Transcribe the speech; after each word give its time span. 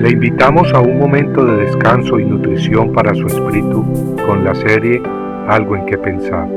Le 0.00 0.08
invitamos 0.12 0.72
a 0.72 0.80
un 0.80 0.98
momento 0.98 1.44
de 1.44 1.66
descanso 1.66 2.18
y 2.18 2.24
nutrición 2.24 2.90
para 2.90 3.14
su 3.14 3.26
espíritu 3.26 3.84
con 4.26 4.42
la 4.42 4.54
serie 4.54 5.02
Algo 5.46 5.76
en 5.76 5.84
que 5.84 5.98
pensar. 5.98 6.48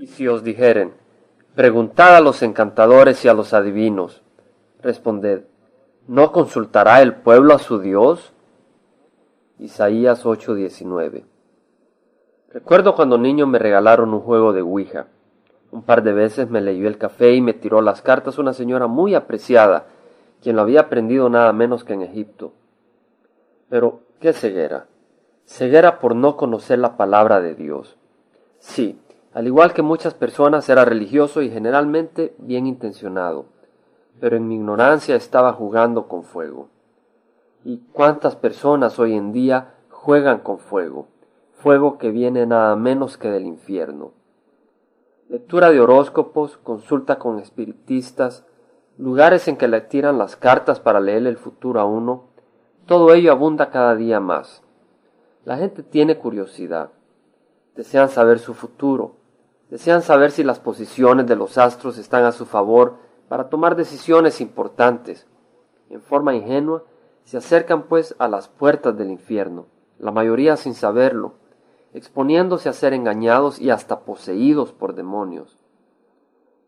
Y 0.00 0.06
si 0.08 0.26
os 0.26 0.42
dijeren, 0.42 0.94
preguntad 1.54 2.16
a 2.16 2.20
los 2.20 2.42
encantadores 2.42 3.24
y 3.24 3.28
a 3.28 3.34
los 3.34 3.54
adivinos, 3.54 4.20
responded, 4.82 5.44
¿no 6.08 6.32
consultará 6.32 7.02
el 7.02 7.14
pueblo 7.14 7.54
a 7.54 7.60
su 7.60 7.78
Dios? 7.78 8.32
Isaías 9.60 10.26
8:19 10.26 11.22
Recuerdo 12.52 12.96
cuando 12.96 13.16
niño 13.16 13.46
me 13.46 13.60
regalaron 13.60 14.12
un 14.12 14.20
juego 14.22 14.52
de 14.52 14.62
Ouija. 14.62 15.06
Un 15.72 15.82
par 15.82 16.02
de 16.02 16.12
veces 16.12 16.50
me 16.50 16.60
leyó 16.60 16.88
el 16.88 16.98
café 16.98 17.32
y 17.32 17.40
me 17.40 17.52
tiró 17.52 17.80
las 17.80 18.02
cartas 18.02 18.38
una 18.38 18.52
señora 18.52 18.88
muy 18.88 19.14
apreciada, 19.14 19.86
quien 20.42 20.56
lo 20.56 20.62
había 20.62 20.80
aprendido 20.80 21.28
nada 21.28 21.52
menos 21.52 21.84
que 21.84 21.92
en 21.92 22.02
Egipto. 22.02 22.52
Pero, 23.68 24.00
¿qué 24.18 24.32
ceguera? 24.32 24.86
Ceguera 25.44 26.00
por 26.00 26.16
no 26.16 26.36
conocer 26.36 26.80
la 26.80 26.96
palabra 26.96 27.40
de 27.40 27.54
Dios. 27.54 27.96
Sí, 28.58 28.98
al 29.32 29.46
igual 29.46 29.72
que 29.72 29.82
muchas 29.82 30.14
personas 30.14 30.68
era 30.68 30.84
religioso 30.84 31.40
y 31.40 31.50
generalmente 31.50 32.34
bien 32.38 32.66
intencionado, 32.66 33.46
pero 34.18 34.36
en 34.36 34.48
mi 34.48 34.56
ignorancia 34.56 35.14
estaba 35.14 35.52
jugando 35.52 36.08
con 36.08 36.24
fuego. 36.24 36.68
¿Y 37.64 37.78
cuántas 37.92 38.34
personas 38.34 38.98
hoy 38.98 39.14
en 39.14 39.32
día 39.32 39.74
juegan 39.88 40.40
con 40.40 40.58
fuego? 40.58 41.06
Fuego 41.52 41.96
que 41.96 42.10
viene 42.10 42.44
nada 42.46 42.74
menos 42.74 43.18
que 43.18 43.28
del 43.28 43.46
infierno 43.46 44.19
lectura 45.30 45.70
de 45.70 45.78
horóscopos, 45.78 46.56
consulta 46.56 47.20
con 47.20 47.38
espiritistas, 47.38 48.44
lugares 48.98 49.46
en 49.46 49.56
que 49.56 49.68
le 49.68 49.80
tiran 49.80 50.18
las 50.18 50.34
cartas 50.34 50.80
para 50.80 50.98
leer 50.98 51.24
el 51.24 51.36
futuro 51.36 51.78
a 51.78 51.84
uno, 51.84 52.24
todo 52.84 53.14
ello 53.14 53.30
abunda 53.30 53.70
cada 53.70 53.94
día 53.94 54.18
más. 54.18 54.64
La 55.44 55.56
gente 55.56 55.84
tiene 55.84 56.18
curiosidad, 56.18 56.90
desean 57.76 58.08
saber 58.08 58.40
su 58.40 58.54
futuro, 58.54 59.18
desean 59.70 60.02
saber 60.02 60.32
si 60.32 60.42
las 60.42 60.58
posiciones 60.58 61.28
de 61.28 61.36
los 61.36 61.58
astros 61.58 61.96
están 61.96 62.24
a 62.24 62.32
su 62.32 62.44
favor 62.44 62.96
para 63.28 63.48
tomar 63.48 63.76
decisiones 63.76 64.40
importantes. 64.40 65.28
En 65.90 66.02
forma 66.02 66.34
ingenua, 66.34 66.82
se 67.22 67.36
acercan 67.36 67.84
pues 67.84 68.16
a 68.18 68.26
las 68.26 68.48
puertas 68.48 68.98
del 68.98 69.10
infierno, 69.10 69.66
la 70.00 70.10
mayoría 70.10 70.56
sin 70.56 70.74
saberlo, 70.74 71.34
exponiéndose 71.92 72.68
a 72.68 72.72
ser 72.72 72.92
engañados 72.94 73.60
y 73.60 73.70
hasta 73.70 74.00
poseídos 74.00 74.72
por 74.72 74.94
demonios. 74.94 75.58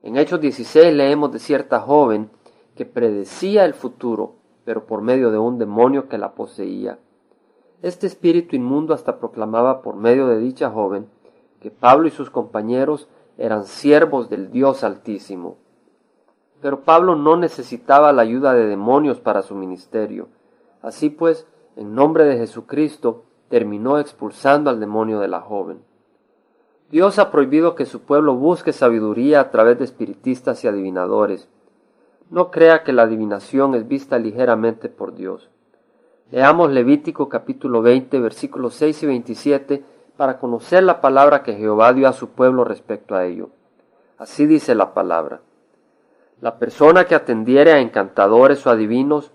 En 0.02 0.16
Hechos 0.16 0.40
16 0.40 0.94
leemos 0.94 1.32
de 1.32 1.38
cierta 1.38 1.80
joven 1.80 2.30
que 2.74 2.84
predecía 2.84 3.64
el 3.64 3.74
futuro, 3.74 4.34
pero 4.64 4.86
por 4.86 5.02
medio 5.02 5.30
de 5.30 5.38
un 5.38 5.58
demonio 5.58 6.08
que 6.08 6.18
la 6.18 6.34
poseía. 6.34 6.98
Este 7.82 8.06
espíritu 8.06 8.56
inmundo 8.56 8.94
hasta 8.94 9.18
proclamaba 9.18 9.82
por 9.82 9.96
medio 9.96 10.26
de 10.26 10.38
dicha 10.38 10.70
joven 10.70 11.06
que 11.60 11.70
Pablo 11.70 12.08
y 12.08 12.10
sus 12.10 12.30
compañeros 12.30 13.08
eran 13.38 13.64
siervos 13.64 14.28
del 14.28 14.50
Dios 14.50 14.82
Altísimo. 14.84 15.58
Pero 16.60 16.82
Pablo 16.82 17.16
no 17.16 17.36
necesitaba 17.36 18.12
la 18.12 18.22
ayuda 18.22 18.54
de 18.54 18.66
demonios 18.66 19.20
para 19.20 19.42
su 19.42 19.54
ministerio. 19.54 20.28
Así 20.80 21.10
pues, 21.10 21.46
en 21.76 21.94
nombre 21.94 22.24
de 22.24 22.36
Jesucristo, 22.36 23.24
terminó 23.52 23.98
expulsando 23.98 24.70
al 24.70 24.80
demonio 24.80 25.20
de 25.20 25.28
la 25.28 25.42
joven. 25.42 25.82
Dios 26.90 27.18
ha 27.18 27.30
prohibido 27.30 27.74
que 27.74 27.84
su 27.84 28.00
pueblo 28.00 28.34
busque 28.34 28.72
sabiduría 28.72 29.40
a 29.40 29.50
través 29.50 29.76
de 29.76 29.84
espiritistas 29.84 30.64
y 30.64 30.68
adivinadores. 30.68 31.50
No 32.30 32.50
crea 32.50 32.82
que 32.82 32.94
la 32.94 33.02
adivinación 33.02 33.74
es 33.74 33.86
vista 33.86 34.18
ligeramente 34.18 34.88
por 34.88 35.14
Dios. 35.14 35.50
Leamos 36.30 36.70
Levítico 36.70 37.28
capítulo 37.28 37.82
20 37.82 38.20
versículos 38.20 38.72
6 38.76 39.02
y 39.02 39.06
27 39.06 39.84
para 40.16 40.38
conocer 40.38 40.82
la 40.82 41.02
palabra 41.02 41.42
que 41.42 41.52
Jehová 41.52 41.92
dio 41.92 42.08
a 42.08 42.14
su 42.14 42.30
pueblo 42.30 42.64
respecto 42.64 43.14
a 43.14 43.26
ello. 43.26 43.50
Así 44.16 44.46
dice 44.46 44.74
la 44.74 44.94
palabra. 44.94 45.42
La 46.40 46.58
persona 46.58 47.04
que 47.04 47.14
atendiere 47.14 47.72
a 47.72 47.80
encantadores 47.80 48.66
o 48.66 48.70
adivinos, 48.70 49.30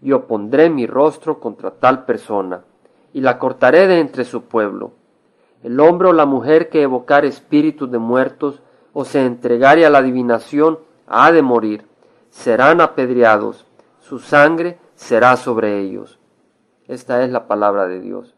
yo 0.00 0.26
pondré 0.26 0.70
mi 0.70 0.86
rostro 0.86 1.38
contra 1.38 1.72
tal 1.72 2.06
persona 2.06 2.64
y 3.18 3.20
la 3.20 3.40
cortaré 3.40 3.88
de 3.88 3.98
entre 3.98 4.24
su 4.24 4.44
pueblo. 4.44 4.92
El 5.64 5.80
hombre 5.80 6.06
o 6.06 6.12
la 6.12 6.24
mujer 6.24 6.68
que 6.68 6.82
evocar 6.82 7.24
espíritus 7.24 7.90
de 7.90 7.98
muertos 7.98 8.62
o 8.92 9.04
se 9.04 9.26
entregare 9.26 9.84
a 9.84 9.90
la 9.90 9.98
adivinación 9.98 10.78
ha 11.08 11.32
de 11.32 11.42
morir, 11.42 11.84
serán 12.30 12.80
apedreados, 12.80 13.66
su 13.98 14.20
sangre 14.20 14.78
será 14.94 15.36
sobre 15.36 15.80
ellos. 15.80 16.20
Esta 16.86 17.24
es 17.24 17.32
la 17.32 17.48
palabra 17.48 17.88
de 17.88 17.98
Dios. 17.98 18.36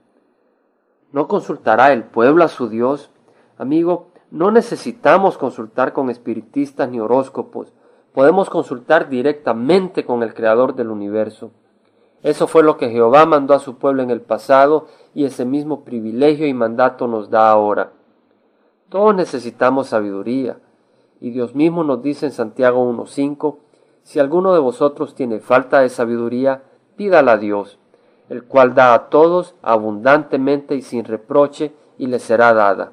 ¿No 1.12 1.28
consultará 1.28 1.92
el 1.92 2.04
pueblo 2.04 2.42
a 2.42 2.48
su 2.48 2.70
Dios? 2.70 3.10
Amigo, 3.58 4.12
no 4.30 4.50
necesitamos 4.50 5.36
consultar 5.36 5.92
con 5.92 6.08
espiritistas 6.08 6.88
ni 6.88 7.00
horóscopos, 7.00 7.74
podemos 8.14 8.48
consultar 8.48 9.10
directamente 9.10 10.06
con 10.06 10.22
el 10.22 10.32
Creador 10.32 10.74
del 10.74 10.88
universo. 10.88 11.50
Eso 12.22 12.46
fue 12.46 12.62
lo 12.62 12.76
que 12.76 12.90
Jehová 12.90 13.24
mandó 13.24 13.54
a 13.54 13.60
su 13.60 13.76
pueblo 13.76 14.02
en 14.02 14.10
el 14.10 14.20
pasado 14.20 14.86
y 15.14 15.24
ese 15.24 15.44
mismo 15.44 15.84
privilegio 15.84 16.46
y 16.46 16.54
mandato 16.54 17.06
nos 17.06 17.30
da 17.30 17.50
ahora. 17.50 17.92
Todos 18.90 19.14
necesitamos 19.14 19.88
sabiduría, 19.88 20.58
y 21.20 21.30
Dios 21.30 21.54
mismo 21.54 21.84
nos 21.84 22.02
dice 22.02 22.26
en 22.26 22.32
Santiago 22.32 22.84
1.5, 22.92 23.56
si 24.02 24.18
alguno 24.18 24.52
de 24.52 24.58
vosotros 24.58 25.14
tiene 25.14 25.40
falta 25.40 25.80
de 25.80 25.88
sabiduría, 25.88 26.62
pídala 26.96 27.32
a 27.32 27.36
Dios, 27.38 27.78
el 28.28 28.44
cual 28.44 28.74
da 28.74 28.94
a 28.94 29.08
todos 29.08 29.54
abundantemente 29.62 30.74
y 30.74 30.82
sin 30.82 31.04
reproche, 31.04 31.72
y 31.98 32.06
le 32.06 32.18
será 32.18 32.52
dada. 32.54 32.92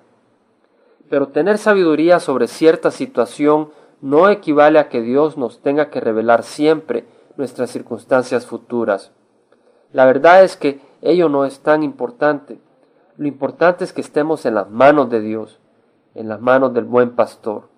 Pero 1.09 1.30
tener 1.30 1.58
sabiduría 1.58 2.20
sobre 2.20 2.48
cierta 2.48 2.92
situación 2.92 3.70
no 4.02 4.30
equivale 4.30 4.80
a 4.80 4.90
que 4.90 5.02
Dios 5.02 5.38
nos 5.38 5.62
tenga 5.62 5.90
que 5.90 6.02
revelar 6.02 6.44
siempre 6.44 7.06
nuestras 7.38 7.72
circunstancias 7.72 8.46
futuras. 8.46 9.12
La 9.94 10.06
verdad 10.06 10.44
es 10.44 10.58
que 10.58 10.81
ello 11.02 11.30
no 11.30 11.46
es 11.46 11.62
tan 11.62 11.84
importante. 11.84 12.59
Lo 13.16 13.28
importante 13.28 13.84
es 13.84 13.94
que 13.94 14.02
estemos 14.02 14.46
en 14.46 14.56
las 14.56 14.70
manos 14.70 15.09
de 15.09 15.22
Dios, 15.22 15.59
en 16.14 16.28
las 16.28 16.42
manos 16.42 16.74
del 16.74 16.86
buen 16.86 17.16
pastor, 17.16 17.70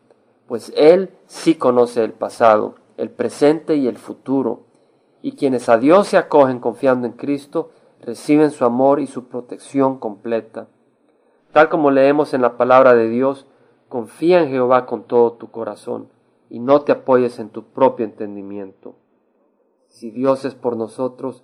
pues 0.48 0.74
Él 0.75 1.12
sí 1.28 1.56
conoce 1.56 2.03
el 2.03 2.14
pasado, 2.14 2.75
el 2.98 3.09
presente 3.09 3.75
y 3.75 3.88
el 3.88 3.98
futuro, 3.98 4.62
y 5.22 5.34
quienes 5.34 5.69
a 5.69 5.78
Dios 5.78 6.08
se 6.08 6.18
acogen 6.18 6.59
confiando 6.59 7.06
en 7.06 7.14
Cristo 7.14 7.72
reciben 8.02 8.52
su 8.52 8.66
amor 8.66 9.00
y 9.00 9.08
su 9.08 9.28
protección 9.28 10.00
completa. 10.00 10.68
Tal 11.52 11.69
como 11.69 11.92
leemos 11.92 12.34
en 12.34 12.42
la 12.42 12.58
palabra 12.58 12.96
de 12.96 13.09
Dios, 13.09 13.46
confía 13.90 14.42
en 14.42 14.50
Jehová 14.50 14.86
con 14.86 15.03
todo 15.03 15.34
tu 15.34 15.52
corazón 15.52 16.09
y 16.50 16.59
no 16.59 16.81
te 16.81 16.92
apoyes 16.92 17.40
en 17.40 17.50
tu 17.50 17.66
propio 17.66 18.06
entendimiento. 18.06 18.96
Si 19.88 20.12
Dios 20.12 20.46
es 20.46 20.56
por 20.56 20.78
nosotros, 20.78 21.44